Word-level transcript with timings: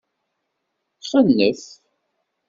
Xennef. 1.09 1.61